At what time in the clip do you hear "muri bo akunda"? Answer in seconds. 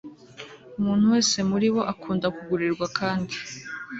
1.49-2.27